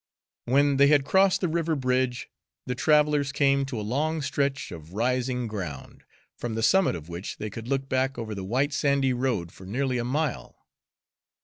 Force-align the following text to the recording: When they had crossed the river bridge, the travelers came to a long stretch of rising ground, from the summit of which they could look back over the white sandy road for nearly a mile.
When 0.45 0.77
they 0.77 0.87
had 0.87 1.05
crossed 1.05 1.41
the 1.41 1.47
river 1.47 1.75
bridge, 1.75 2.27
the 2.65 2.73
travelers 2.73 3.31
came 3.31 3.65
to 3.67 3.79
a 3.79 3.85
long 3.85 4.23
stretch 4.23 4.71
of 4.71 4.93
rising 4.95 5.45
ground, 5.45 6.05
from 6.35 6.55
the 6.55 6.63
summit 6.63 6.95
of 6.95 7.07
which 7.07 7.37
they 7.37 7.51
could 7.51 7.67
look 7.67 7.87
back 7.87 8.17
over 8.17 8.33
the 8.33 8.43
white 8.43 8.73
sandy 8.73 9.13
road 9.13 9.51
for 9.51 9.67
nearly 9.67 9.99
a 9.99 10.03
mile. 10.03 10.65